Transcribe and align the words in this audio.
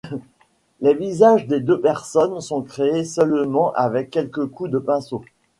Les 0.81 0.95
visages 0.95 1.45
des 1.45 1.59
deux 1.59 1.79
personnes 1.79 2.41
sont 2.41 2.63
créés 2.63 3.03
seulement 3.05 3.71
avec 3.73 4.09
quelques 4.09 4.47
coups 4.47 4.71
de 4.71 4.79
pinceau. 4.79 5.23